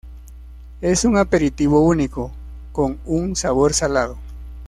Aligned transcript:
Es 0.81 1.05
un 1.05 1.15
aperitivo 1.15 1.81
único, 1.81 2.31
con 2.71 2.97
un 3.05 3.35
sabor 3.35 3.71
salado. 3.75 4.17